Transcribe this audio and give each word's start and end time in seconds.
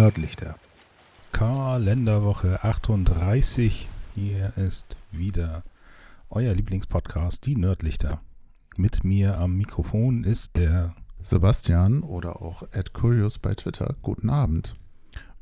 Nördlichter. 0.00 0.54
Kalenderwoche 1.30 2.64
38. 2.64 3.86
Hier 4.14 4.56
ist 4.56 4.96
wieder 5.12 5.62
euer 6.30 6.54
Lieblingspodcast, 6.54 7.44
die 7.44 7.54
Nördlichter. 7.54 8.22
Mit 8.78 9.04
mir 9.04 9.36
am 9.36 9.58
Mikrofon 9.58 10.24
ist 10.24 10.56
der 10.56 10.94
Sebastian 11.20 12.00
oder 12.00 12.40
auch 12.40 12.62
Ed 12.72 12.94
Curious 12.94 13.38
bei 13.38 13.54
Twitter. 13.54 13.94
Guten 14.00 14.30
Abend. 14.30 14.72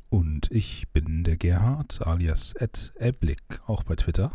Und 0.09 0.51
ich 0.51 0.89
bin 0.89 1.23
der 1.23 1.37
Gerhard 1.37 2.05
alias 2.05 2.51
Ed 2.51 2.91
Eblick, 2.97 3.61
auch 3.65 3.83
bei 3.83 3.95
Twitter. 3.95 4.33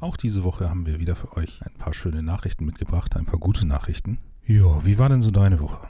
Auch 0.00 0.16
diese 0.16 0.44
Woche 0.44 0.70
haben 0.70 0.86
wir 0.86 0.98
wieder 0.98 1.14
für 1.14 1.36
euch 1.36 1.60
ein 1.60 1.74
paar 1.74 1.92
schöne 1.92 2.22
Nachrichten 2.22 2.64
mitgebracht, 2.64 3.16
ein 3.16 3.26
paar 3.26 3.38
gute 3.38 3.66
Nachrichten. 3.66 4.16
Ja, 4.46 4.82
wie 4.86 4.98
war 4.98 5.10
denn 5.10 5.20
so 5.20 5.30
deine 5.30 5.60
Woche? 5.60 5.88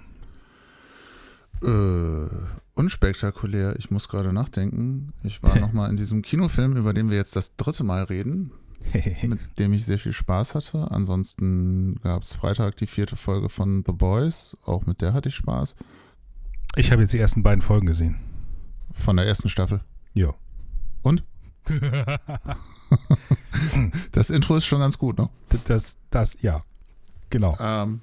Äh, 1.62 2.28
unspektakulär. 2.74 3.76
Ich 3.78 3.90
muss 3.90 4.08
gerade 4.08 4.32
nachdenken. 4.32 5.12
Ich 5.22 5.42
war 5.42 5.58
nochmal 5.60 5.90
in 5.90 5.96
diesem 5.96 6.22
Kinofilm, 6.22 6.76
über 6.76 6.92
den 6.92 7.10
wir 7.10 7.16
jetzt 7.16 7.36
das 7.36 7.56
dritte 7.56 7.84
Mal 7.84 8.04
reden, 8.04 8.52
mit 9.22 9.58
dem 9.58 9.72
ich 9.72 9.84
sehr 9.84 9.98
viel 9.98 10.12
Spaß 10.12 10.54
hatte. 10.54 10.90
Ansonsten 10.90 12.00
gab 12.02 12.22
es 12.22 12.34
Freitag 12.34 12.76
die 12.76 12.86
vierte 12.86 13.16
Folge 13.16 13.48
von 13.48 13.84
The 13.86 13.92
Boys. 13.92 14.56
Auch 14.64 14.86
mit 14.86 15.00
der 15.00 15.12
hatte 15.12 15.28
ich 15.28 15.36
Spaß. 15.36 15.76
Ich 16.76 16.90
habe 16.90 17.02
jetzt 17.02 17.12
die 17.12 17.18
ersten 17.18 17.42
beiden 17.42 17.62
Folgen 17.62 17.86
gesehen. 17.86 18.16
Von 18.92 19.16
der 19.16 19.26
ersten 19.26 19.48
Staffel. 19.48 19.80
Ja. 20.14 20.34
Und? 21.02 21.22
das 24.12 24.30
Intro 24.30 24.56
ist 24.56 24.66
schon 24.66 24.80
ganz 24.80 24.98
gut, 24.98 25.18
ne? 25.18 25.28
Das, 25.64 25.98
das, 26.10 26.36
ja. 26.42 26.62
Genau. 27.30 27.56
Ähm, 27.60 28.00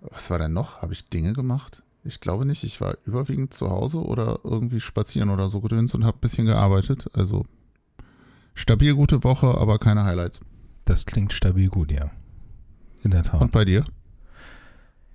was 0.00 0.30
war 0.30 0.38
denn 0.38 0.52
noch? 0.52 0.82
Habe 0.82 0.92
ich 0.92 1.04
Dinge 1.04 1.32
gemacht? 1.32 1.82
Ich 2.06 2.20
glaube 2.20 2.46
nicht. 2.46 2.62
Ich 2.64 2.80
war 2.80 2.96
überwiegend 3.04 3.52
zu 3.52 3.68
Hause 3.70 4.02
oder 4.02 4.40
irgendwie 4.44 4.80
spazieren 4.80 5.30
oder 5.30 5.48
so 5.48 5.60
gedöns 5.60 5.94
und 5.94 6.04
habe 6.04 6.16
ein 6.18 6.20
bisschen 6.20 6.46
gearbeitet. 6.46 7.08
Also 7.12 7.44
stabil 8.54 8.94
gute 8.94 9.24
Woche, 9.24 9.58
aber 9.58 9.78
keine 9.78 10.04
Highlights. 10.04 10.40
Das 10.84 11.04
klingt 11.06 11.32
stabil 11.32 11.68
gut, 11.68 11.90
ja. 11.92 12.10
In 13.02 13.10
der 13.10 13.22
Tat. 13.22 13.40
Und 13.40 13.52
bei 13.52 13.64
dir? 13.64 13.84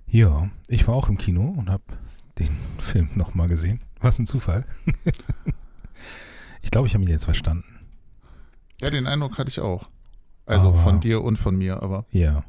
Ja, 0.06 0.50
ich 0.68 0.86
war 0.86 0.94
auch 0.94 1.08
im 1.08 1.16
Kino 1.18 1.42
und 1.56 1.70
habe 1.70 1.82
den 2.38 2.50
Film 2.78 3.10
nochmal 3.14 3.48
gesehen. 3.48 3.80
Was 4.00 4.18
ein 4.18 4.26
Zufall. 4.26 4.66
ich 6.62 6.70
glaube, 6.70 6.86
ich 6.88 6.94
habe 6.94 7.04
ihn 7.04 7.10
jetzt 7.10 7.24
verstanden. 7.24 7.64
Ja, 8.80 8.90
den 8.90 9.06
Eindruck 9.06 9.38
hatte 9.38 9.48
ich 9.48 9.60
auch. 9.60 9.88
Also 10.46 10.68
Aber- 10.68 10.78
von 10.78 11.00
dir 11.00 11.22
und 11.22 11.38
von 11.38 11.56
mir, 11.56 11.82
aber 11.82 12.04
Ja. 12.10 12.44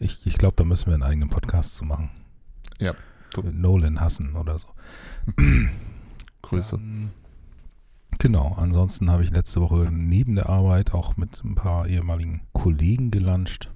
Ich, 0.00 0.24
ich 0.26 0.34
glaube, 0.38 0.54
da 0.56 0.62
müssen 0.64 0.86
wir 0.86 0.94
einen 0.94 1.02
eigenen 1.02 1.28
Podcast 1.28 1.74
zu 1.74 1.84
machen. 1.84 2.10
ja, 2.78 2.94
Nolan 3.52 4.00
hassen 4.00 4.34
oder 4.34 4.58
so. 4.58 4.68
Grüße. 6.42 6.76
Dann, 6.76 7.10
genau, 8.18 8.54
ansonsten 8.56 9.10
habe 9.10 9.22
ich 9.22 9.30
letzte 9.30 9.60
Woche 9.60 9.88
neben 9.90 10.34
der 10.34 10.48
Arbeit 10.48 10.94
auch 10.94 11.16
mit 11.16 11.42
ein 11.44 11.54
paar 11.54 11.86
ehemaligen 11.86 12.42
Kollegen 12.52 13.10
gelanscht. 13.10 13.70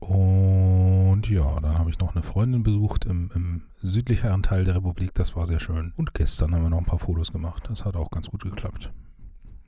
Und 0.00 1.28
ja, 1.30 1.58
dann 1.60 1.78
habe 1.78 1.88
ich 1.88 1.98
noch 1.98 2.14
eine 2.14 2.22
Freundin 2.22 2.62
besucht 2.62 3.06
im, 3.06 3.30
im 3.34 3.62
südlicheren 3.80 4.42
Teil 4.42 4.64
der 4.64 4.74
Republik. 4.74 5.14
Das 5.14 5.34
war 5.34 5.46
sehr 5.46 5.60
schön. 5.60 5.92
Und 5.96 6.12
gestern 6.12 6.54
haben 6.54 6.62
wir 6.62 6.70
noch 6.70 6.78
ein 6.78 6.84
paar 6.84 6.98
Fotos 6.98 7.32
gemacht. 7.32 7.64
Das 7.68 7.84
hat 7.84 7.96
auch 7.96 8.10
ganz 8.10 8.28
gut 8.28 8.42
geklappt. 8.42 8.92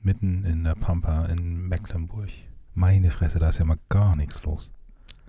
Mitten 0.03 0.45
in 0.45 0.63
der 0.63 0.75
Pampa 0.75 1.25
in 1.25 1.67
Mecklenburg. 1.67 2.29
Meine 2.75 3.09
Fresse, 3.09 3.39
da 3.39 3.49
ist 3.49 3.57
ja 3.57 3.65
mal 3.65 3.79
gar 3.89 4.15
nichts 4.15 4.43
los. 4.43 4.71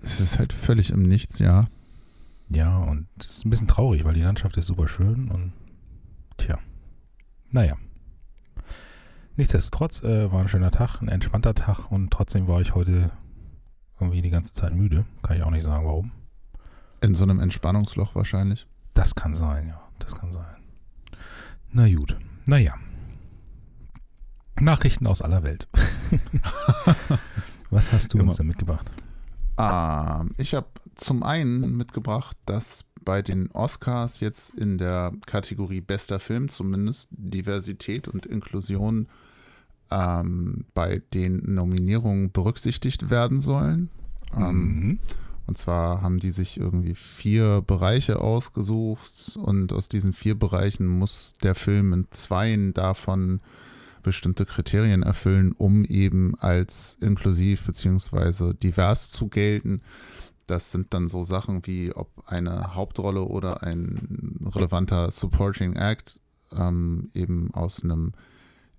Es 0.03 0.19
ist 0.19 0.37
halt 0.37 0.53
völlig 0.53 0.91
im 0.91 1.01
Nichts, 1.01 1.39
ja. 1.39 1.67
Ja, 2.49 2.77
und 2.77 3.07
es 3.19 3.29
ist 3.29 3.45
ein 3.45 3.49
bisschen 3.49 3.67
traurig, 3.67 4.03
weil 4.03 4.15
die 4.15 4.21
Landschaft 4.21 4.57
ist 4.57 4.65
super 4.67 4.87
schön 4.87 5.29
und 5.29 5.53
tja, 6.37 6.57
naja. 7.51 7.77
Nichtsdestotrotz 9.37 10.03
äh, 10.03 10.31
war 10.31 10.41
ein 10.41 10.47
schöner 10.49 10.71
Tag, 10.71 11.01
ein 11.01 11.07
entspannter 11.07 11.53
Tag 11.53 11.91
und 11.91 12.11
trotzdem 12.11 12.47
war 12.47 12.59
ich 12.59 12.75
heute 12.75 13.11
irgendwie 13.99 14.21
die 14.21 14.29
ganze 14.31 14.53
Zeit 14.53 14.73
müde. 14.73 15.05
Kann 15.21 15.37
ich 15.37 15.43
auch 15.43 15.51
nicht 15.51 15.63
sagen, 15.63 15.85
warum. 15.85 16.11
In 17.01 17.15
so 17.15 17.23
einem 17.23 17.39
Entspannungsloch 17.39 18.15
wahrscheinlich. 18.15 18.67
Das 18.93 19.15
kann 19.15 19.33
sein, 19.33 19.67
ja, 19.67 19.79
das 19.99 20.15
kann 20.15 20.33
sein. 20.33 20.45
Na 21.71 21.87
gut, 21.87 22.17
naja. 22.45 22.73
Nachrichten 24.59 25.07
aus 25.07 25.21
aller 25.21 25.43
Welt. 25.43 25.67
Was 27.69 27.93
hast 27.93 28.13
du 28.13 28.17
uns 28.17 28.33
Immer. 28.33 28.37
denn 28.37 28.47
mitgebracht? 28.47 28.91
Ähm, 29.57 30.33
ich 30.37 30.53
habe 30.53 30.67
zum 30.99 31.23
einen 31.23 31.77
mitgebracht, 31.77 32.37
dass 32.45 32.85
bei 33.01 33.21
den 33.21 33.49
Oscars 33.51 34.19
jetzt 34.19 34.51
in 34.51 34.77
der 34.77 35.13
Kategorie 35.25 35.81
bester 35.81 36.19
Film 36.19 36.49
zumindest 36.49 37.07
Diversität 37.11 38.07
und 38.07 38.25
Inklusion 38.25 39.07
ähm, 39.89 40.65
bei 40.73 41.01
den 41.13 41.53
Nominierungen 41.53 42.31
berücksichtigt 42.31 43.09
werden 43.09 43.41
sollen. 43.41 43.89
Ähm, 44.35 44.79
Mhm. 44.79 44.99
Und 45.47 45.57
zwar 45.57 46.03
haben 46.03 46.19
die 46.19 46.29
sich 46.29 46.59
irgendwie 46.59 46.93
vier 46.93 47.63
Bereiche 47.65 48.19
ausgesucht 48.19 49.35
und 49.35 49.73
aus 49.73 49.89
diesen 49.89 50.13
vier 50.13 50.37
Bereichen 50.37 50.85
muss 50.85 51.33
der 51.41 51.55
Film 51.55 51.91
in 51.91 52.05
zweien 52.11 52.71
davon 52.75 53.39
bestimmte 54.03 54.45
Kriterien 54.45 55.01
erfüllen, 55.01 55.53
um 55.53 55.85
eben 55.85 56.35
als 56.39 56.97
inklusiv 57.01 57.63
beziehungsweise 57.63 58.53
divers 58.53 59.09
zu 59.09 59.27
gelten. 59.27 59.81
Das 60.49 60.71
sind 60.71 60.93
dann 60.93 61.07
so 61.09 61.23
Sachen 61.23 61.67
wie, 61.67 61.93
ob 61.93 62.09
eine 62.25 62.73
Hauptrolle 62.73 63.21
oder 63.21 63.61
ein 63.61 64.39
relevanter 64.55 65.11
Supporting 65.11 65.73
Act 65.73 66.19
ähm, 66.55 67.11
eben 67.13 67.53
aus 67.53 67.83
einem, 67.83 68.13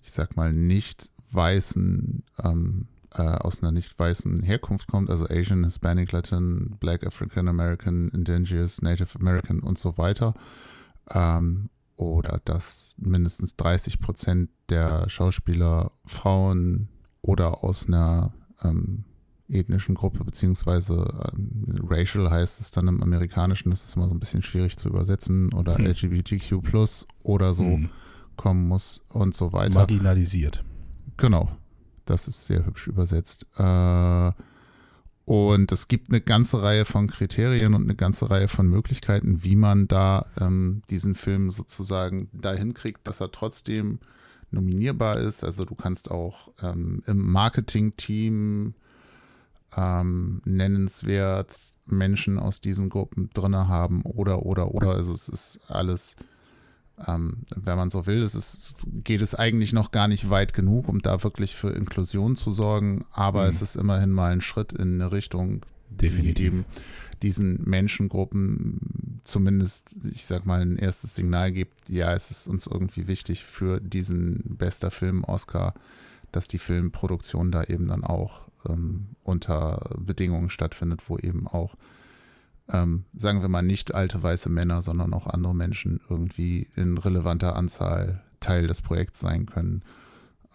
ich 0.02 0.10
sag 0.10 0.36
mal, 0.36 0.52
nicht 0.52 1.10
weißen, 1.30 2.24
ähm, 2.42 2.88
äh, 3.14 3.22
aus 3.22 3.62
einer 3.62 3.70
nicht 3.70 3.96
weißen 3.96 4.42
Herkunft 4.42 4.88
kommt, 4.88 5.10
also 5.10 5.26
Asian, 5.28 5.62
Hispanic, 5.62 6.10
Latin, 6.10 6.76
Black, 6.80 7.06
African 7.06 7.46
American, 7.46 8.08
Indigenous, 8.08 8.82
Native 8.82 9.16
American 9.20 9.60
und 9.60 9.78
so 9.78 9.96
weiter. 9.96 10.34
Ähm, 11.08 11.70
oder 11.94 12.40
dass 12.44 12.96
mindestens 12.98 13.54
30 13.56 14.00
Prozent 14.00 14.50
der 14.70 15.08
Schauspieler 15.08 15.92
Frauen 16.04 16.88
oder 17.20 17.62
aus 17.62 17.86
einer 17.86 18.32
ähm, 18.62 19.04
ethnischen 19.50 19.94
Gruppe, 19.94 20.24
beziehungsweise 20.24 21.30
ähm, 21.32 21.64
racial 21.88 22.30
heißt 22.30 22.60
es 22.60 22.70
dann 22.70 22.88
im 22.88 23.02
Amerikanischen, 23.02 23.70
das 23.70 23.84
ist 23.84 23.96
immer 23.96 24.08
so 24.08 24.14
ein 24.14 24.20
bisschen 24.20 24.42
schwierig 24.42 24.76
zu 24.78 24.88
übersetzen, 24.88 25.52
oder 25.52 25.76
Hm. 25.78 25.86
LGBTQ 25.86 26.62
plus 26.62 27.06
oder 27.22 27.52
so 27.54 27.64
Mhm. 27.64 27.90
kommen 28.36 28.68
muss 28.68 29.02
und 29.08 29.34
so 29.34 29.52
weiter. 29.52 29.78
Marginalisiert. 29.80 30.64
Genau, 31.16 31.50
das 32.06 32.28
ist 32.28 32.46
sehr 32.46 32.64
hübsch 32.64 32.86
übersetzt. 32.86 33.46
Äh, 33.56 34.32
und 35.26 35.70
es 35.70 35.86
gibt 35.86 36.10
eine 36.10 36.20
ganze 36.20 36.60
Reihe 36.62 36.84
von 36.84 37.06
Kriterien 37.06 37.74
und 37.74 37.82
eine 37.84 37.94
ganze 37.94 38.30
Reihe 38.30 38.48
von 38.48 38.66
Möglichkeiten, 38.68 39.44
wie 39.44 39.54
man 39.54 39.86
da 39.86 40.26
ähm, 40.40 40.82
diesen 40.90 41.14
Film 41.14 41.50
sozusagen 41.52 42.28
dahin 42.32 42.74
kriegt, 42.74 43.06
dass 43.06 43.20
er 43.20 43.30
trotzdem 43.30 44.00
nominierbar 44.50 45.18
ist. 45.18 45.44
Also 45.44 45.64
du 45.64 45.76
kannst 45.76 46.10
auch 46.10 46.50
ähm, 46.62 47.02
im 47.06 47.30
Marketing-Team 47.30 48.74
ähm, 49.76 50.40
nennenswert 50.44 51.56
Menschen 51.86 52.38
aus 52.38 52.60
diesen 52.60 52.88
Gruppen 52.88 53.30
drinne 53.34 53.68
haben 53.68 54.02
oder 54.02 54.44
oder 54.44 54.74
oder. 54.74 54.90
Also 54.90 55.12
es 55.12 55.28
ist 55.28 55.60
alles 55.68 56.16
ähm, 57.06 57.38
wenn 57.56 57.78
man 57.78 57.88
so 57.88 58.04
will, 58.04 58.22
es 58.22 58.34
ist, 58.34 58.74
geht 59.04 59.22
es 59.22 59.34
eigentlich 59.34 59.72
noch 59.72 59.90
gar 59.90 60.06
nicht 60.06 60.28
weit 60.28 60.52
genug, 60.52 60.86
um 60.86 61.00
da 61.00 61.22
wirklich 61.22 61.56
für 61.56 61.70
Inklusion 61.70 62.36
zu 62.36 62.52
sorgen, 62.52 63.06
aber 63.10 63.44
Mhm. 63.44 63.48
es 63.50 63.62
ist 63.62 63.76
immerhin 63.76 64.10
mal 64.10 64.32
ein 64.32 64.42
Schritt 64.42 64.74
in 64.74 65.00
eine 65.00 65.10
Richtung, 65.10 65.62
die 65.88 66.08
Definitiv. 66.08 66.44
eben 66.44 66.64
diesen 67.22 67.62
Menschengruppen 67.64 69.20
zumindest, 69.24 69.96
ich 70.12 70.26
sag 70.26 70.44
mal, 70.46 70.60
ein 70.60 70.76
erstes 70.76 71.14
Signal 71.14 71.52
gibt, 71.52 71.88
ja, 71.88 72.12
es 72.14 72.30
ist 72.30 72.46
uns 72.46 72.66
irgendwie 72.66 73.06
wichtig 73.08 73.44
für 73.44 73.80
diesen 73.80 74.56
bester 74.58 74.90
Film 74.90 75.24
Oscar, 75.24 75.72
dass 76.32 76.48
die 76.48 76.58
Filmproduktion 76.58 77.50
da 77.50 77.64
eben 77.64 77.88
dann 77.88 78.04
auch 78.04 78.42
ähm, 78.68 79.08
unter 79.22 79.96
Bedingungen 79.98 80.50
stattfindet, 80.50 81.02
wo 81.08 81.18
eben 81.18 81.46
auch 81.46 81.76
ähm, 82.72 83.04
sagen 83.14 83.42
wir 83.42 83.48
mal, 83.48 83.62
nicht 83.62 83.94
alte 83.94 84.22
weiße 84.22 84.48
Männer, 84.48 84.82
sondern 84.82 85.12
auch 85.12 85.26
andere 85.26 85.54
Menschen 85.54 86.00
irgendwie 86.08 86.68
in 86.76 86.98
relevanter 86.98 87.56
Anzahl 87.56 88.22
Teil 88.40 88.66
des 88.66 88.80
Projekts 88.80 89.20
sein 89.20 89.46
können. 89.46 89.82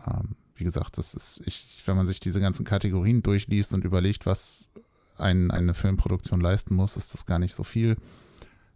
Ähm, 0.06 0.36
wie 0.56 0.64
gesagt, 0.64 0.98
das 0.98 1.14
ist, 1.14 1.42
ich, 1.46 1.82
wenn 1.86 1.98
man 1.98 2.08
sich 2.08 2.20
diese 2.20 2.40
ganzen 2.40 2.66
Kategorien 2.66 3.22
durchliest 3.22 3.74
und 3.74 3.84
überlegt, 3.84 4.26
was 4.26 4.68
ein, 5.18 5.52
eine 5.52 5.74
Filmproduktion 5.74 6.42
leisten 6.42 6.76
muss, 6.76 6.98
ist 6.98 7.14
das 7.14 7.26
gar 7.26 7.40
nicht 7.40 7.54
so 7.54 7.64
viel. 7.64 7.98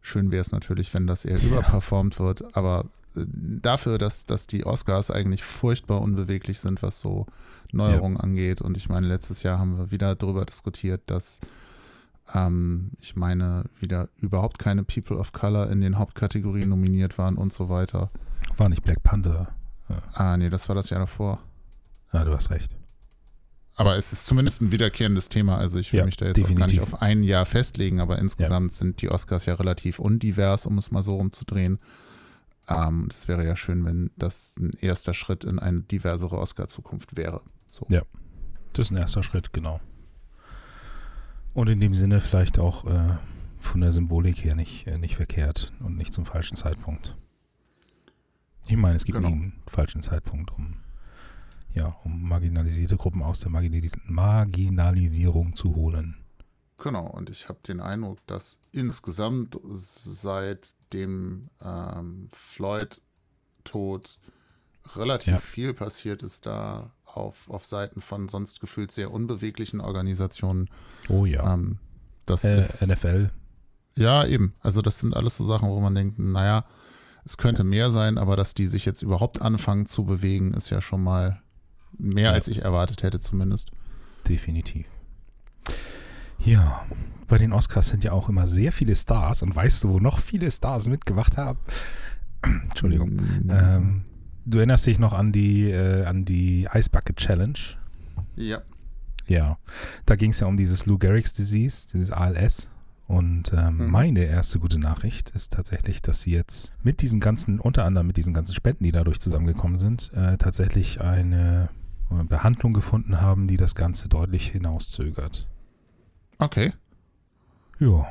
Schön 0.01 0.31
wäre 0.31 0.41
es 0.41 0.51
natürlich, 0.51 0.93
wenn 0.93 1.07
das 1.07 1.25
eher 1.25 1.41
überperformt 1.41 2.19
wird, 2.19 2.55
aber 2.55 2.85
dafür, 3.15 3.97
dass, 3.97 4.25
dass 4.25 4.47
die 4.47 4.65
Oscars 4.65 5.11
eigentlich 5.11 5.43
furchtbar 5.43 6.01
unbeweglich 6.01 6.59
sind, 6.59 6.81
was 6.81 6.99
so 6.99 7.25
Neuerungen 7.71 8.17
angeht. 8.19 8.61
Und 8.61 8.77
ich 8.77 8.89
meine, 8.89 9.07
letztes 9.07 9.43
Jahr 9.43 9.59
haben 9.59 9.77
wir 9.77 9.91
wieder 9.91 10.15
darüber 10.15 10.45
diskutiert, 10.45 11.01
dass 11.07 11.39
ähm, 12.33 12.91
ich 12.99 13.15
meine, 13.15 13.65
wieder 13.79 14.09
überhaupt 14.17 14.59
keine 14.59 14.83
People 14.83 15.17
of 15.17 15.31
Color 15.33 15.69
in 15.69 15.81
den 15.81 15.97
Hauptkategorien 15.97 16.69
nominiert 16.69 17.17
waren 17.17 17.35
und 17.35 17.53
so 17.53 17.69
weiter. 17.69 18.09
War 18.57 18.69
nicht 18.69 18.83
Black 18.83 19.03
Panther. 19.03 19.49
Ah, 20.13 20.37
nee, 20.37 20.49
das 20.49 20.69
war 20.69 20.75
das 20.75 20.89
Jahr 20.91 20.99
davor. 20.99 21.39
Ja, 22.13 22.23
du 22.23 22.33
hast 22.33 22.51
recht. 22.51 22.75
Aber 23.75 23.95
es 23.95 24.11
ist 24.11 24.25
zumindest 24.25 24.61
ein 24.61 24.71
wiederkehrendes 24.71 25.29
Thema. 25.29 25.57
Also 25.57 25.79
ich 25.79 25.93
will 25.93 25.99
Ja, 25.99 26.05
mich 26.05 26.17
da 26.17 26.25
jetzt 26.25 26.43
auch 26.43 26.53
gar 26.53 26.67
nicht 26.67 26.81
auf 26.81 27.01
ein 27.01 27.23
Jahr 27.23 27.45
festlegen, 27.45 28.01
aber 28.01 28.19
insgesamt 28.19 28.73
sind 28.73 29.01
die 29.01 29.09
Oscars 29.09 29.45
ja 29.45 29.53
relativ 29.53 29.99
undivers, 29.99 30.65
um 30.65 30.77
es 30.77 30.91
mal 30.91 31.01
so 31.01 31.15
rumzudrehen. 31.15 31.79
Ähm, 32.69 33.07
Es 33.11 33.27
wäre 33.27 33.45
ja 33.45 33.55
schön, 33.55 33.85
wenn 33.85 34.11
das 34.17 34.55
ein 34.59 34.71
erster 34.81 35.13
Schritt 35.13 35.43
in 35.43 35.59
eine 35.59 35.81
diversere 35.81 36.37
Oscar-Zukunft 36.37 37.17
wäre. 37.17 37.41
So. 37.71 37.85
Ja. 37.89 38.01
Das 38.73 38.87
ist 38.87 38.91
ein 38.91 38.97
erster 38.97 39.23
Schritt, 39.23 39.51
genau. 39.53 39.79
Und 41.53 41.67
in 41.69 41.79
dem 41.79 41.93
Sinne 41.95 42.21
vielleicht 42.21 42.59
auch 42.59 42.85
äh, 42.85 43.17
von 43.59 43.81
der 43.81 43.91
Symbolik 43.91 44.43
her 44.43 44.55
nicht, 44.55 44.85
äh, 44.87 44.97
nicht 44.97 45.15
verkehrt 45.15 45.73
und 45.79 45.97
nicht 45.97 46.13
zum 46.13 46.25
falschen 46.25 46.55
Zeitpunkt. 46.55 47.17
Ich 48.67 48.77
meine, 48.77 48.95
es 48.97 49.03
gibt 49.05 49.17
Genau. 49.17 49.29
nie 49.29 49.33
einen 49.35 49.53
falschen 49.65 50.03
Zeitpunkt, 50.03 50.51
um, 50.51 50.75
ja, 51.73 51.87
um 52.03 52.21
marginalisierte 52.29 52.97
Gruppen 52.97 53.23
aus 53.23 53.39
der 53.39 53.49
Marginalis 53.49 53.97
Marginalisierung 54.05 55.55
zu 55.55 55.75
holen. 55.75 56.17
Genau, 56.81 57.05
und 57.07 57.29
ich 57.29 57.49
habe 57.49 57.59
den 57.67 57.81
Eindruck, 57.81 58.19
dass 58.27 58.57
insgesamt 58.71 59.59
seit 59.65 60.75
dem 60.93 61.43
ähm, 61.61 62.29
Floyd-Tod 62.33 64.15
relativ 64.95 65.33
Ja. 65.33 65.37
viel 65.39 65.73
passiert 65.73 66.23
ist 66.23 66.45
da 66.45 66.91
auf, 67.05 67.49
auf 67.49 67.65
Seiten 67.65 68.01
von 68.01 68.29
sonst 68.29 68.59
gefühlt 68.59 68.91
sehr 68.91 69.11
unbeweglichen 69.11 69.81
Organisationen. 69.81 70.69
Oh 71.09 71.25
ja. 71.25 71.53
Ähm, 71.53 71.79
das 72.25 72.43
äh, 72.43 72.59
ist, 72.59 72.81
NFL. 72.87 73.31
ja, 73.97 74.25
eben. 74.25 74.53
Also 74.61 74.81
das 74.81 74.99
sind 74.99 75.15
alles 75.15 75.37
so 75.37 75.45
Sachen, 75.45 75.69
wo 75.69 75.79
man 75.79 75.95
denkt, 75.95 76.17
naja, 76.19 76.65
es 77.25 77.37
könnte 77.37 77.63
mehr 77.63 77.91
sein, 77.91 78.17
aber 78.17 78.35
dass 78.35 78.53
die 78.53 78.67
sich 78.67 78.85
jetzt 78.85 79.01
überhaupt 79.01 79.41
anfangen 79.41 79.85
zu 79.85 80.05
bewegen, 80.05 80.53
ist 80.53 80.69
ja 80.69 80.81
schon 80.81 81.03
mal 81.03 81.41
mehr, 81.97 82.25
Ja. 82.25 82.31
als 82.31 82.47
ich 82.47 82.61
erwartet 82.61 83.03
hätte 83.03 83.19
zumindest. 83.19 83.71
Definitiv. 84.27 84.85
Ja, 86.39 86.85
bei 87.27 87.37
den 87.37 87.53
Oscars 87.53 87.89
sind 87.89 88.03
ja 88.03 88.11
auch 88.11 88.29
immer 88.29 88.47
sehr 88.47 88.71
viele 88.71 88.95
Stars. 88.95 89.43
Und 89.43 89.55
weißt 89.55 89.83
du, 89.83 89.89
wo 89.93 89.99
noch 89.99 90.19
viele 90.19 90.49
Stars 90.49 90.87
mitgemacht 90.87 91.37
haben? 91.37 91.59
Entschuldigung. 92.43 93.09
Mm, 93.11 93.49
Ähm, 93.51 94.05
du 94.45 94.57
erinnerst 94.59 94.85
dich 94.87 94.99
noch 94.99 95.13
an 95.13 95.31
die, 95.31 95.69
äh, 95.69 96.05
an 96.05 96.25
die 96.25 96.67
Ice 96.73 96.89
Bucket 96.89 97.17
Challenge? 97.17 97.59
Ja, 98.35 98.61
Ja. 99.27 99.57
Da 100.05 100.15
ging 100.15 100.31
es 100.31 100.39
ja 100.39 100.47
um 100.47 100.57
dieses 100.57 100.85
Lou 100.85 100.97
Gehrig's 100.97 101.33
Disease, 101.33 101.87
dieses 101.93 102.11
ALS. 102.11 102.69
Und 103.07 103.53
ähm, 103.57 103.77
Mhm. 103.85 103.91
meine 103.91 104.23
erste 104.25 104.59
gute 104.59 104.77
Nachricht 104.79 105.31
ist 105.31 105.53
tatsächlich, 105.53 106.01
dass 106.01 106.21
sie 106.21 106.31
jetzt 106.31 106.73
mit 106.83 107.01
diesen 107.01 107.19
ganzen, 107.19 107.59
unter 107.59 107.83
anderem 107.83 108.07
mit 108.07 108.17
diesen 108.17 108.33
ganzen 108.35 108.53
Spenden, 108.55 108.83
die 108.83 108.91
dadurch 108.91 109.19
zusammengekommen 109.19 109.77
sind, 109.79 110.11
äh, 110.13 110.37
tatsächlich 110.37 111.01
eine 111.01 111.69
äh, 112.11 112.23
Behandlung 112.23 112.73
gefunden 112.73 113.19
haben, 113.19 113.47
die 113.47 113.57
das 113.57 113.73
Ganze 113.75 114.09
deutlich 114.09 114.49
hinauszögert. 114.49 115.47
Okay. 116.39 116.73
Ja, 117.79 118.07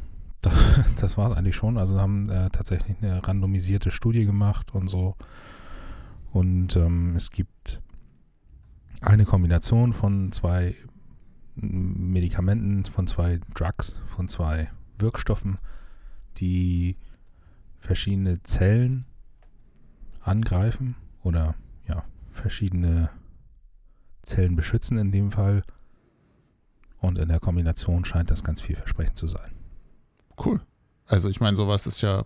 das, 0.40 0.54
das 0.96 1.18
war 1.18 1.30
es 1.30 1.36
eigentlich 1.36 1.56
schon. 1.56 1.78
Also 1.78 2.00
haben 2.00 2.28
äh, 2.30 2.50
tatsächlich 2.50 2.96
eine 3.00 3.26
randomisierte 3.26 3.90
Studie 3.90 4.24
gemacht 4.24 4.74
und 4.74 4.88
so. 4.88 5.16
Und 6.32 6.76
ähm, 6.76 7.14
es 7.14 7.30
gibt 7.30 7.80
eine 9.02 9.24
Kombination 9.24 9.92
von 9.92 10.32
zwei 10.32 10.74
Medikamenten, 11.54 12.84
von 12.84 13.06
zwei 13.06 13.40
Drugs, 13.54 14.00
von 14.06 14.28
zwei 14.28 14.70
Wirkstoffen, 14.96 15.58
die 16.38 16.96
verschiedene 17.78 18.42
Zellen 18.42 19.04
angreifen 20.20 20.94
oder 21.22 21.54
ja, 21.86 22.04
verschiedene 22.30 23.10
Zellen 24.22 24.56
beschützen 24.56 24.98
in 24.98 25.12
dem 25.12 25.30
Fall. 25.30 25.62
Und 27.02 27.18
in 27.18 27.28
der 27.28 27.40
Kombination 27.40 28.04
scheint 28.04 28.30
das 28.30 28.44
ganz 28.44 28.60
vielversprechend 28.60 29.16
zu 29.16 29.26
sein. 29.26 29.50
Cool. 30.42 30.60
Also 31.06 31.28
ich 31.28 31.40
meine, 31.40 31.56
sowas 31.56 31.86
ist 31.86 32.00
ja, 32.00 32.22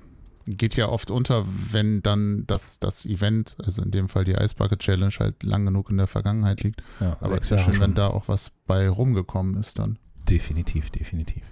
geht 0.46 0.76
ja 0.76 0.88
oft 0.88 1.10
unter, 1.10 1.44
wenn 1.72 2.02
dann 2.02 2.46
das, 2.46 2.78
das 2.78 3.06
Event, 3.06 3.56
also 3.64 3.82
in 3.82 3.90
dem 3.90 4.08
Fall 4.08 4.24
die 4.24 4.32
Ice 4.32 4.54
Bucket 4.54 4.78
Challenge, 4.80 5.14
halt 5.18 5.42
lang 5.42 5.64
genug 5.64 5.90
in 5.90 5.96
der 5.96 6.06
Vergangenheit 6.06 6.62
liegt. 6.62 6.82
Ja, 7.00 7.16
Aber 7.20 7.36
es 7.36 7.44
ist 7.44 7.50
ja 7.50 7.58
schön, 7.58 7.80
wenn 7.80 7.88
schon. 7.90 7.94
da 7.94 8.08
auch 8.08 8.28
was 8.28 8.52
bei 8.66 8.88
rumgekommen 8.88 9.56
ist 9.56 9.78
dann. 9.78 9.98
Definitiv, 10.28 10.90
definitiv. 10.90 11.42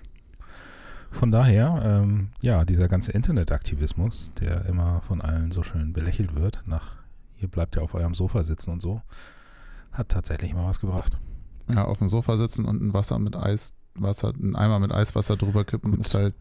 Von 1.10 1.32
daher, 1.32 1.80
ähm, 1.82 2.28
ja, 2.42 2.64
dieser 2.66 2.88
ganze 2.88 3.12
Internetaktivismus, 3.12 4.34
der 4.34 4.66
immer 4.66 5.00
von 5.00 5.22
allen 5.22 5.50
so 5.50 5.62
schön 5.62 5.94
belächelt 5.94 6.34
wird, 6.34 6.60
nach 6.66 6.96
ihr 7.38 7.48
bleibt 7.48 7.76
ja 7.76 7.82
auf 7.82 7.94
eurem 7.94 8.14
Sofa 8.14 8.42
sitzen 8.42 8.70
und 8.70 8.82
so, 8.82 9.00
hat 9.92 10.10
tatsächlich 10.10 10.52
mal 10.52 10.66
was 10.66 10.80
gebracht. 10.80 11.16
Ja, 11.68 11.84
auf 11.84 11.98
dem 11.98 12.08
Sofa 12.08 12.36
sitzen 12.36 12.64
und 12.64 12.82
ein 12.82 12.92
Wasser 12.94 13.18
mit 13.18 13.36
Eis, 13.36 13.72
Wasser, 13.94 14.32
ein 14.38 14.54
Eimer 14.56 14.78
mit 14.80 14.92
Eiswasser 14.92 15.36
drüber 15.36 15.64
kippen, 15.64 15.92
Gut. 15.92 16.00
ist 16.00 16.14
halt, 16.14 16.34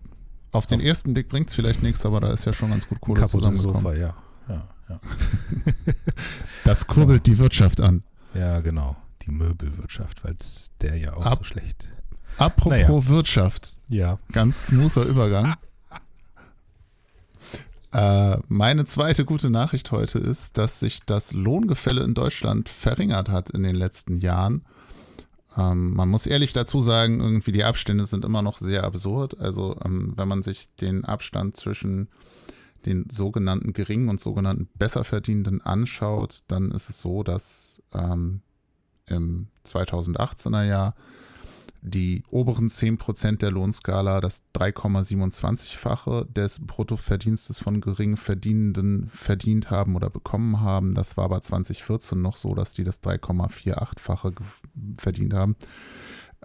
auf 0.51 0.65
den 0.65 0.79
ersten 0.81 1.13
Blick 1.13 1.29
bringt 1.29 1.49
es 1.49 1.55
vielleicht 1.55 1.81
nichts, 1.81 2.05
aber 2.05 2.19
da 2.21 2.31
ist 2.31 2.45
ja 2.45 2.53
schon 2.53 2.69
ganz 2.71 2.87
gut 2.87 2.99
Kohle 3.01 3.25
zusammengekommen. 3.25 3.81
Sofa, 3.81 3.93
ja. 3.95 4.15
Ja, 4.49 4.67
ja. 4.89 4.99
Das 6.65 6.85
kurbelt 6.87 7.25
die 7.25 7.37
Wirtschaft 7.37 7.79
an. 7.81 8.03
ja, 8.33 8.59
genau. 8.59 8.95
Die 9.25 9.31
Möbelwirtschaft, 9.31 10.23
weil 10.25 10.33
es 10.37 10.73
der 10.81 10.97
ja 10.97 11.13
auch 11.13 11.25
Ab- 11.25 11.37
so 11.39 11.43
schlecht. 11.45 11.87
Apropos 12.37 13.07
Wirtschaft, 13.07 13.73
Ja. 13.87 14.19
Ganz 14.31 14.67
smoother 14.67 15.03
Übergang. 15.05 15.53
Äh, 17.91 18.37
meine 18.47 18.85
zweite 18.85 19.23
gute 19.23 19.51
Nachricht 19.51 19.91
heute 19.91 20.17
ist, 20.17 20.57
dass 20.57 20.79
sich 20.79 21.01
das 21.05 21.31
Lohngefälle 21.31 22.01
in 22.03 22.15
Deutschland 22.15 22.67
verringert 22.67 23.29
hat 23.29 23.51
in 23.51 23.61
den 23.61 23.75
letzten 23.75 24.17
Jahren. 24.17 24.63
Ähm, 25.57 25.93
man 25.93 26.09
muss 26.09 26.25
ehrlich 26.25 26.53
dazu 26.53 26.81
sagen, 26.81 27.19
irgendwie 27.19 27.51
die 27.51 27.63
Abstände 27.63 28.05
sind 28.05 28.25
immer 28.25 28.41
noch 28.41 28.57
sehr 28.57 28.83
absurd. 28.83 29.39
Also 29.39 29.77
ähm, 29.83 30.13
wenn 30.15 30.27
man 30.27 30.43
sich 30.43 30.73
den 30.75 31.05
Abstand 31.05 31.57
zwischen 31.57 32.09
den 32.85 33.09
sogenannten 33.09 33.73
geringen 33.73 34.09
und 34.09 34.19
sogenannten 34.19 34.67
Besserverdienenden 34.75 35.61
anschaut, 35.61 36.43
dann 36.47 36.71
ist 36.71 36.89
es 36.89 36.99
so, 36.99 37.23
dass 37.23 37.81
ähm, 37.93 38.41
im 39.05 39.47
2018er 39.65 40.63
Jahr 40.63 40.95
die 41.85 42.23
oberen 42.29 42.69
10% 42.69 43.39
der 43.39 43.51
Lohnskala 43.51 44.21
das 44.21 44.41
3,27-fache 44.55 46.31
des 46.31 46.65
Bruttoverdienstes 46.65 47.59
von 47.59 47.81
gering 47.81 48.15
Verdienenden 48.15 49.09
verdient 49.13 49.69
haben 49.69 49.95
oder 49.97 50.09
bekommen 50.09 50.61
haben. 50.61 50.93
Das 50.95 51.17
war 51.17 51.25
aber 51.25 51.41
2014 51.41 52.21
noch 52.21 52.37
so, 52.37 52.55
dass 52.55 52.71
die 52.71 52.85
das 52.85 53.03
3,48-fache 53.03 54.31
ge- 54.31 54.47
verdient 54.97 55.33
haben. 55.33 55.57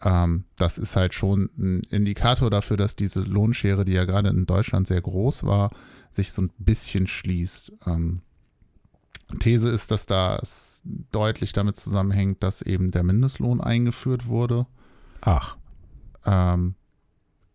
Ähm, 0.02 0.44
das 0.56 0.76
ist 0.76 0.96
halt 0.96 1.14
schon 1.14 1.50
ein 1.56 1.82
Indikator 1.90 2.50
dafür, 2.50 2.76
dass 2.76 2.96
diese 2.96 3.20
Lohnschere, 3.20 3.84
die 3.84 3.92
ja 3.92 4.04
gerade 4.06 4.30
in 4.30 4.44
Deutschland 4.44 4.88
sehr 4.88 5.00
groß 5.00 5.44
war, 5.44 5.70
sich 6.10 6.32
so 6.32 6.42
ein 6.42 6.50
bisschen 6.58 7.06
schließt. 7.06 7.72
Ähm, 7.86 8.22
These 9.38 9.68
ist, 9.68 9.90
dass 9.92 10.06
das 10.06 10.82
deutlich 11.12 11.52
damit 11.52 11.76
zusammenhängt, 11.76 12.42
dass 12.42 12.62
eben 12.62 12.90
der 12.90 13.04
Mindestlohn 13.04 13.60
eingeführt 13.60 14.26
wurde. 14.26 14.66
Ach, 15.20 15.56
Ähm, 16.24 16.74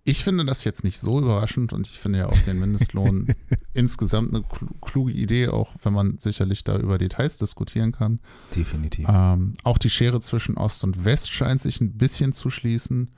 ich 0.06 0.22
finde 0.24 0.44
das 0.46 0.66
jetzt 0.66 0.84
nicht 0.84 1.00
so 1.00 1.20
überraschend 1.22 1.72
und 1.72 1.88
ich 1.88 1.98
finde 1.98 2.20
ja 2.20 2.28
auch 2.28 2.38
den 2.40 2.60
Mindestlohn 2.60 3.28
insgesamt 3.74 4.34
eine 4.36 4.44
klu- 4.44 4.74
kluge 4.82 5.14
Idee, 5.14 5.48
auch 5.48 5.74
wenn 5.82 5.94
man 5.94 6.18
sicherlich 6.20 6.66
da 6.66 6.78
über 6.78 6.98
Details 6.98 7.38
diskutieren 7.38 7.94
kann. 7.94 8.20
definitiv. 8.54 9.08
Ähm, 9.10 9.54
auch 9.64 9.78
die 9.78 9.90
Schere 9.90 10.20
zwischen 10.20 10.58
Ost 10.58 10.84
und 10.84 11.06
West 11.06 11.32
scheint 11.32 11.62
sich 11.62 11.80
ein 11.80 11.94
bisschen 11.98 12.34
zu 12.34 12.50
schließen, 12.50 13.12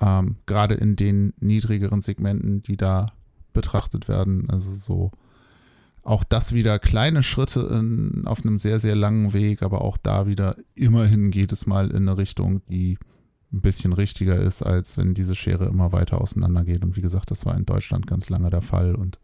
ähm, 0.00 0.36
gerade 0.44 0.74
in 0.74 0.96
den 0.96 1.32
niedrigeren 1.40 2.02
Segmenten, 2.02 2.62
die 2.62 2.76
da 2.76 3.06
betrachtet 3.54 4.06
werden. 4.08 4.50
Also 4.50 4.74
so 4.74 5.10
auch 6.02 6.22
das 6.24 6.52
wieder 6.52 6.78
kleine 6.78 7.22
Schritte 7.22 7.60
in, 7.60 8.26
auf 8.26 8.42
einem 8.44 8.58
sehr, 8.58 8.78
sehr 8.78 8.94
langen 8.94 9.32
Weg, 9.32 9.62
aber 9.62 9.80
auch 9.80 9.96
da 9.96 10.26
wieder 10.26 10.56
immerhin 10.74 11.30
geht 11.30 11.50
es 11.52 11.64
mal 11.66 11.90
in 11.90 12.06
eine 12.08 12.18
Richtung, 12.18 12.60
die 12.68 12.98
ein 13.54 13.60
bisschen 13.60 13.92
richtiger 13.92 14.36
ist, 14.36 14.62
als 14.62 14.96
wenn 14.96 15.14
diese 15.14 15.34
Schere 15.34 15.66
immer 15.66 15.92
weiter 15.92 16.20
auseinandergeht. 16.20 16.82
Und 16.84 16.96
wie 16.96 17.00
gesagt, 17.00 17.30
das 17.30 17.46
war 17.46 17.56
in 17.56 17.64
Deutschland 17.64 18.06
ganz 18.06 18.28
lange 18.28 18.50
der 18.50 18.62
Fall 18.62 18.94
und 18.94 19.18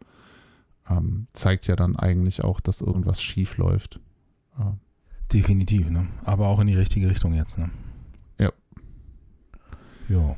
ähm, 0.89 1.27
zeigt 1.33 1.67
ja 1.67 1.75
dann 1.75 1.95
eigentlich 1.95 2.43
auch, 2.43 2.59
dass 2.61 2.81
irgendwas 2.81 3.21
schief 3.21 3.57
läuft. 3.57 3.99
Ja. 4.57 4.77
Definitiv, 5.33 5.89
ne? 5.89 6.07
Aber 6.23 6.47
auch 6.47 6.59
in 6.59 6.67
die 6.67 6.75
richtige 6.75 7.09
Richtung 7.09 7.33
jetzt, 7.33 7.57
ne? 7.57 7.69
Ja. 8.39 8.51
Ja. 10.09 10.35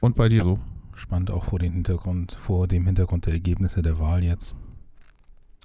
Und 0.00 0.16
bei 0.16 0.28
dir 0.28 0.42
so? 0.42 0.58
Spannend 0.94 1.30
auch 1.30 1.44
vor 1.44 1.58
dem 1.58 1.72
Hintergrund, 1.72 2.32
vor 2.32 2.68
dem 2.68 2.86
Hintergrund 2.86 3.26
der 3.26 3.32
Ergebnisse 3.34 3.82
der 3.82 3.98
Wahl 3.98 4.22
jetzt. 4.22 4.54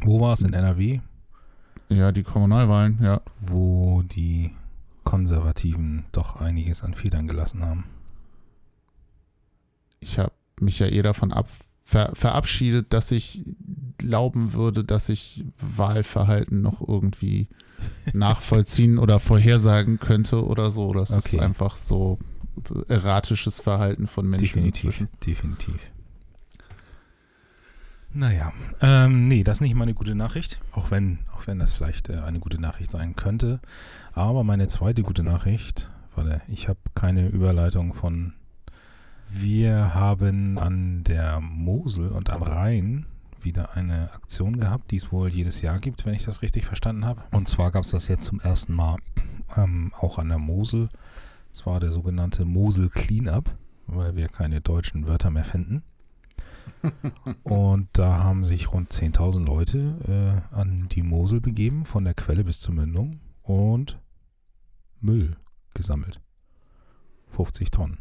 Wo 0.01 0.19
war 0.21 0.33
es 0.33 0.41
in 0.41 0.53
NRW, 0.53 0.99
Ja, 1.89 2.11
die 2.11 2.23
Kommunalwahlen, 2.23 2.99
ja. 3.01 3.21
wo 3.39 4.01
die 4.03 4.51
Konservativen 5.05 6.05
doch 6.11 6.35
einiges 6.41 6.83
an 6.83 6.93
Federn 6.93 7.27
gelassen 7.27 7.63
haben? 7.63 7.85
ich 10.01 10.19
habe 10.19 10.31
mich 10.59 10.77
ja 10.79 10.87
eh 10.87 11.01
davon 11.01 11.31
ab, 11.33 11.49
ver, 11.83 12.11
verabschiedet, 12.13 12.93
dass 12.93 13.11
ich 13.11 13.55
glauben 13.97 14.53
würde, 14.53 14.83
dass 14.83 15.09
ich 15.09 15.43
Wahlverhalten 15.59 16.61
noch 16.61 16.85
irgendwie 16.87 17.47
nachvollziehen 18.13 18.99
oder 18.99 19.19
vorhersagen 19.19 19.99
könnte 19.99 20.45
oder 20.45 20.69
so. 20.69 20.91
Das 20.93 21.11
Okay. 21.11 21.37
ist 21.37 21.41
einfach 21.41 21.77
so 21.77 22.19
erratisches 22.87 23.59
Verhalten 23.61 24.07
von 24.07 24.27
Menschen. 24.29 24.45
Definitiv, 24.45 24.83
inzwischen. 25.01 25.07
definitiv. 25.25 25.79
Naja, 28.17 28.53
ähm, 28.79 29.27
nee, 29.27 29.43
das 29.43 29.57
ist 29.57 29.61
nicht 29.61 29.75
meine 29.75 29.93
gute 29.93 30.15
Nachricht, 30.15 30.61
auch 30.71 30.89
wenn, 30.89 31.19
auch 31.35 31.47
wenn 31.47 31.59
das 31.59 31.73
vielleicht 31.73 32.07
äh, 32.07 32.19
eine 32.19 32.39
gute 32.39 32.61
Nachricht 32.61 32.89
sein 32.89 33.17
könnte. 33.17 33.59
Aber 34.13 34.45
meine 34.45 34.69
zweite 34.69 35.03
gute 35.03 35.21
Nachricht, 35.21 35.91
warte, 36.15 36.41
ich 36.47 36.69
habe 36.69 36.79
keine 36.95 37.27
Überleitung 37.27 37.93
von. 37.93 38.31
Wir 39.29 39.93
haben 39.93 40.57
an 40.57 41.03
der 41.03 41.41
Mosel 41.41 42.07
und 42.07 42.29
am 42.29 42.41
Rhein 42.43 43.05
wieder 43.41 43.75
eine 43.75 44.13
Aktion 44.13 44.61
gehabt, 44.61 44.91
die 44.91 44.97
es 44.97 45.11
wohl 45.11 45.27
jedes 45.27 45.61
Jahr 45.61 45.79
gibt, 45.79 46.05
wenn 46.05 46.13
ich 46.13 46.23
das 46.23 46.41
richtig 46.41 46.65
verstanden 46.65 47.03
habe. 47.03 47.21
Und 47.31 47.49
zwar 47.49 47.69
gab 47.71 47.83
es 47.83 47.91
das 47.91 48.07
jetzt 48.07 48.23
zum 48.23 48.39
ersten 48.39 48.73
Mal 48.73 48.95
ähm, 49.57 49.91
auch 49.99 50.19
an 50.19 50.29
der 50.29 50.39
Mosel. 50.39 50.87
Es 51.51 51.65
war 51.65 51.81
der 51.81 51.91
sogenannte 51.91 52.45
Mosel 52.45 52.89
Cleanup, 52.89 53.53
weil 53.87 54.15
wir 54.15 54.29
keine 54.29 54.61
deutschen 54.61 55.05
Wörter 55.05 55.31
mehr 55.31 55.43
finden. 55.43 55.83
Und 57.43 57.89
da 57.93 58.23
haben 58.23 58.43
sich 58.45 58.71
rund 58.71 58.91
10.000 58.91 59.43
Leute 59.43 60.43
äh, 60.51 60.55
an 60.55 60.87
die 60.89 61.01
Mosel 61.03 61.41
begeben, 61.41 61.83
von 61.85 62.03
der 62.03 62.13
Quelle 62.13 62.43
bis 62.43 62.59
zur 62.59 62.73
Mündung 62.75 63.19
und 63.43 63.99
Müll 65.01 65.35
gesammelt. 65.73 66.19
50 67.31 67.71
Tonnen. 67.71 67.97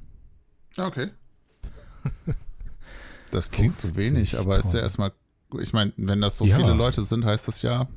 Okay. 0.78 1.08
Das 3.30 3.50
klingt 3.50 3.78
zu 3.80 3.88
50 3.88 4.14
wenig, 4.14 4.38
aber 4.38 4.52
ist 4.58 4.66
ja 4.66 4.70
Tonnen. 4.70 4.82
erstmal, 4.84 5.12
ich 5.60 5.72
meine, 5.72 5.92
wenn 5.96 6.20
das 6.20 6.38
so 6.38 6.44
Ja. 6.44 6.54
viele 6.56 6.72
Leute 6.72 7.02
sind, 7.04 7.24
heißt 7.24 7.48
das 7.48 7.62
ja, 7.62 7.88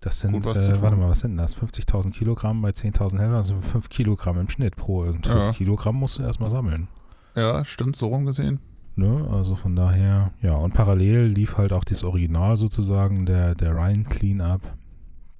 Das 0.00 0.18
sind, 0.20 0.32
Gut, 0.32 0.44
äh, 0.56 0.82
warte 0.82 0.96
mal, 0.96 1.08
was 1.08 1.20
sind 1.20 1.36
das? 1.36 1.56
50.000 1.56 2.10
Kilogramm 2.12 2.62
bei 2.62 2.70
10.000 2.70 3.18
Helfern, 3.18 3.34
also 3.36 3.60
5 3.60 3.88
Kilogramm 3.90 4.40
im 4.40 4.48
Schnitt 4.48 4.74
pro. 4.74 5.02
Und 5.02 5.24
5 5.26 5.38
Ja. 5.38 5.52
Kilogramm 5.52 5.94
musst 5.96 6.18
du 6.18 6.22
erstmal 6.24 6.50
sammeln. 6.50 6.88
ja, 7.36 7.64
stimmt, 7.64 7.94
so 7.96 8.08
rumgesehen. 8.08 8.58
Ne? 8.96 9.28
Also 9.30 9.56
von 9.56 9.76
daher, 9.76 10.32
ja, 10.40 10.54
und 10.54 10.72
parallel 10.72 11.26
lief 11.26 11.58
halt 11.58 11.72
auch 11.72 11.84
das 11.84 12.02
Original 12.02 12.56
sozusagen, 12.56 13.26
der, 13.26 13.54
der 13.54 13.76
Rhine 13.76 14.04
Cleanup. 14.04 14.62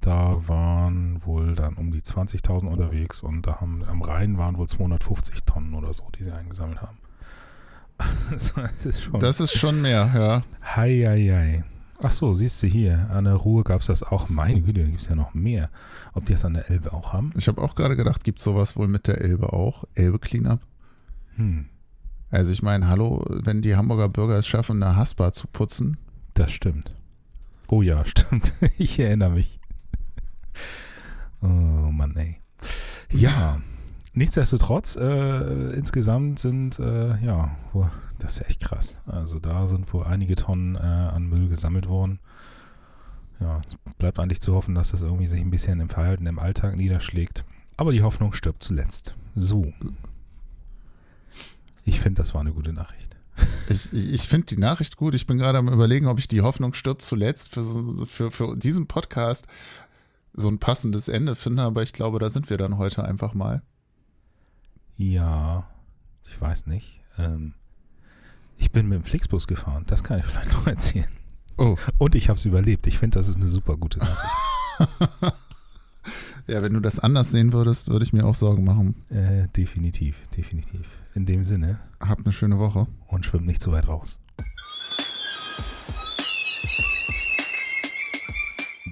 Da 0.01 0.37
waren 0.47 1.21
wohl 1.25 1.55
dann 1.55 1.75
um 1.75 1.91
die 1.91 2.03
20.000 2.03 2.67
unterwegs 2.67 3.23
und 3.23 3.47
da 3.47 3.61
haben 3.61 3.83
am 3.85 4.03
Rhein 4.03 4.39
waren 4.39 4.57
wohl 4.57 4.69
250 4.69 5.43
Tonnen 5.45 5.75
oder 5.75 5.93
so, 5.93 6.05
die 6.17 6.23
sie 6.23 6.31
eingesammelt 6.31 6.83
haben. 6.83 6.99
Also, 8.31 8.61
das 8.61 8.87
ist 8.87 9.03
schon. 9.03 9.21
Das 9.21 9.41
ist 9.41 9.57
schon 9.57 9.81
mehr, 9.81 10.13
ja. 10.15 10.43
Hei, 10.77 11.03
hei, 11.07 11.27
hei. 11.33 11.65
Ach 12.03 12.13
so, 12.13 12.35
siehst 12.35 12.63
du 12.63 12.67
hier, 12.67 13.09
an 13.11 13.25
der 13.25 13.35
Ruhr 13.35 13.65
gab 13.65 13.81
es 13.81 13.87
das 13.87 14.03
auch. 14.03 14.29
Meine 14.29 14.61
Güte, 14.61 14.83
da 14.83 14.87
gibt 14.87 15.01
es 15.01 15.09
ja 15.09 15.15
noch 15.15 15.33
mehr. 15.33 15.71
Ob 16.13 16.27
die 16.27 16.35
das 16.35 16.45
an 16.45 16.55
der 16.55 16.71
Elbe 16.71 16.93
auch 16.93 17.15
haben? 17.15 17.33
Ich 17.37 17.49
habe 17.49 17.63
auch 17.63 17.75
gerade 17.75 17.97
gedacht, 17.97 18.23
gibt 18.23 18.39
sowas 18.39 18.77
wohl 18.77 18.87
mit 18.87 19.07
der 19.07 19.23
Elbe 19.23 19.55
auch? 19.55 19.85
Elbe 19.95 20.19
Cleanup? 20.19 20.61
Hm, 21.37 21.67
Also 22.31 22.53
ich 22.53 22.63
meine, 22.63 22.89
hallo, 22.89 23.25
wenn 23.29 23.63
die 23.63 23.77
Hamburger 23.77 24.09
Bürger 24.09 24.37
es 24.37 24.47
schaffen, 24.47 24.83
eine 24.83 24.97
Haspa 24.97 25.33
zu 25.33 25.47
putzen, 25.47 25.97
das 26.35 26.51
stimmt. 26.51 26.91
Oh 27.69 27.83
ja, 27.83 28.05
stimmt. 28.07 28.53
Ich 28.79 28.99
erinnere 28.99 29.31
mich. 29.31 29.59
Oh 31.43 31.47
Mann, 31.47 32.17
ey. 32.17 32.41
Ja, 33.11 33.61
nichtsdestotrotz, 34.15 34.97
äh, 34.97 35.73
insgesamt 35.75 36.39
sind, 36.39 36.79
äh, 36.79 37.17
ja, 37.25 37.57
wohl, 37.73 37.91
das 38.19 38.39
ist 38.39 38.49
echt 38.49 38.61
krass. 38.61 39.01
Also 39.07 39.39
da 39.39 39.69
sind 39.69 39.93
wohl 39.93 40.05
einige 40.05 40.35
Tonnen 40.35 40.75
äh, 40.75 40.79
an 40.79 41.29
Müll 41.29 41.49
gesammelt 41.49 41.89
worden. 41.89 42.19
Ja, 43.39 43.61
es 43.65 43.77
bleibt 43.99 44.19
eigentlich 44.19 44.41
zu 44.41 44.55
hoffen, 44.55 44.75
dass 44.75 44.91
das 44.91 45.03
irgendwie 45.03 45.27
sich 45.27 45.41
ein 45.41 45.51
bisschen 45.51 45.79
im 45.81 45.91
Verhalten 45.91 46.27
im 46.27 46.39
Alltag 46.39 46.77
niederschlägt. 46.77 47.45
Aber 47.77 47.93
die 47.93 48.03
Hoffnung 48.03 48.33
stirbt 48.33 48.63
zuletzt. 48.65 49.15
So. 49.35 49.73
Ich 51.87 52.01
finde, 52.01 52.21
das 52.21 52.35
war 52.35 52.43
eine 52.43 52.53
gute 52.53 52.75
Nachricht. 52.75 53.17
Ich, 53.69 53.93
ich 53.93 54.23
finde 54.23 54.47
die 54.47 54.57
Nachricht 54.59 54.97
gut. 54.97 55.15
Ich 55.15 55.27
bin 55.27 55.39
gerade 55.39 55.59
am 55.59 55.69
überlegen, 55.69 56.07
ob 56.07 56.19
ich 56.21 56.29
die 56.29 56.41
Hoffnung 56.41 56.73
stirbt 56.73 57.03
zuletzt 57.03 57.53
für, 57.53 58.07
für, 58.07 58.31
für 58.31 58.57
diesen 58.57 58.87
Podcast 58.87 59.47
so 60.35 60.49
ein 60.49 60.59
passendes 60.59 61.09
Ende 61.09 61.35
finde, 61.35 61.63
aber 61.63 61.83
ich 61.83 61.93
glaube, 61.93 62.19
da 62.21 62.31
sind 62.31 62.49
wir 62.49 62.59
dann 62.59 62.79
heute 62.79 63.05
einfach 63.05 63.35
mal. 63.35 63.63
Ja, 64.97 65.69
ich 66.29 66.41
weiß 66.41 66.67
nicht. 66.67 67.01
Ähm, 67.19 67.55
ich 68.57 68.71
bin 68.71 68.89
mit 68.89 68.99
dem 69.01 69.05
Flixbus 69.05 69.47
gefahren, 69.47 69.85
das 69.87 70.05
kann 70.05 70.21
ich 70.21 70.25
vielleicht 70.25 70.53
noch 70.53 70.67
erzählen. 70.67 71.11
Oh, 71.59 71.77
Und 71.99 72.15
ich 72.15 72.29
habe 72.29 72.39
es 72.39 72.45
überlebt. 72.45 72.87
Ich 72.87 72.99
finde, 72.99 73.19
das 73.19 73.29
ist 73.29 73.37
eine 73.37 73.49
super 73.49 73.77
gute 73.77 73.99
Nachricht. 73.99 74.35
ja, 76.47 76.63
wenn 76.63 76.75
du 76.75 76.81
das 76.81 76.99
anders 76.99 77.31
sehen 77.31 77.53
würdest, 77.53 77.89
würde 77.91 78.05
ich 78.05 78.13
mir 78.13 78.25
auch 78.25 78.35
Sorgen 78.35 78.65
machen. 78.65 78.95
äh, 79.11 79.49
definitiv, 79.57 80.17
definitiv. 80.37 80.87
In 81.15 81.27
dem 81.27 81.45
Sinne 81.45 81.79
Hab 82.01 82.21
eine 82.21 82.33
schöne 82.33 82.59
Woche. 82.59 82.87
und 83.09 83.25
schwimmt 83.25 83.47
nicht 83.47 83.63
zu 83.63 83.73
weit 83.73 83.89
raus. 83.89 84.19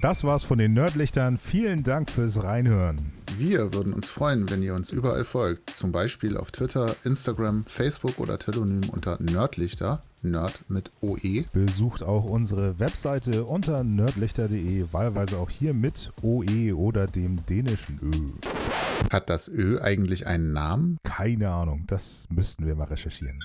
Das 0.01 0.23
war's 0.23 0.43
von 0.43 0.57
den 0.57 0.73
Nerdlichtern. 0.73 1.37
Vielen 1.37 1.83
Dank 1.83 2.09
fürs 2.11 2.43
Reinhören. 2.43 3.11
Wir 3.37 3.73
würden 3.73 3.93
uns 3.93 4.07
freuen, 4.07 4.49
wenn 4.49 4.63
ihr 4.63 4.73
uns 4.73 4.91
überall 4.91 5.25
folgt. 5.25 5.69
Zum 5.71 5.91
Beispiel 5.91 6.37
auf 6.37 6.51
Twitter, 6.51 6.95
Instagram, 7.03 7.65
Facebook 7.65 8.19
oder 8.19 8.39
Telonym 8.39 8.89
unter 8.89 9.21
Nerdlichter. 9.21 10.03
Nerd 10.21 10.69
mit. 10.69 10.91
OE. 11.01 11.43
Besucht 11.51 12.01
auch 12.01 12.23
unsere 12.23 12.79
Webseite 12.79 13.43
unter 13.43 13.83
nerdlichter.de, 13.83 14.85
wahlweise 14.91 15.37
auch 15.37 15.49
hier 15.49 15.73
mit 15.73 16.11
OE 16.21 16.73
oder 16.73 17.07
dem 17.07 17.45
dänischen 17.45 17.99
Ö. 18.01 19.11
Hat 19.11 19.29
das 19.29 19.47
Ö 19.49 19.79
eigentlich 19.81 20.27
einen 20.27 20.53
Namen? 20.53 20.97
Keine 21.03 21.51
Ahnung, 21.51 21.83
das 21.87 22.27
müssten 22.29 22.65
wir 22.65 22.75
mal 22.75 22.85
recherchieren. 22.85 23.39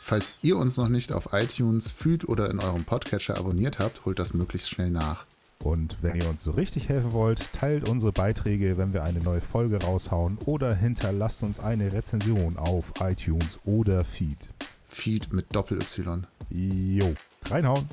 Falls 0.00 0.36
ihr 0.42 0.56
uns 0.56 0.76
noch 0.76 0.88
nicht 0.88 1.12
auf 1.12 1.32
iTunes, 1.32 1.88
Feed 1.88 2.28
oder 2.28 2.50
in 2.50 2.60
eurem 2.60 2.84
Podcatcher 2.84 3.36
abonniert 3.38 3.78
habt, 3.78 4.04
holt 4.04 4.18
das 4.18 4.34
möglichst 4.34 4.70
schnell 4.70 4.90
nach. 4.90 5.26
Und 5.64 6.02
wenn 6.02 6.14
ihr 6.14 6.28
uns 6.28 6.42
so 6.42 6.52
richtig 6.52 6.88
helfen 6.88 7.12
wollt, 7.12 7.52
teilt 7.52 7.88
unsere 7.88 8.12
Beiträge, 8.12 8.78
wenn 8.78 8.92
wir 8.92 9.02
eine 9.02 9.18
neue 9.20 9.40
Folge 9.40 9.82
raushauen 9.82 10.38
oder 10.46 10.74
hinterlasst 10.74 11.42
uns 11.42 11.58
eine 11.58 11.92
Rezension 11.92 12.56
auf 12.56 12.92
iTunes 13.00 13.58
oder 13.64 14.04
Feed. 14.04 14.50
Feed 14.84 15.32
mit 15.32 15.54
Doppel-Y. 15.54 16.26
Jo, 16.50 17.12
reinhauen. 17.46 17.88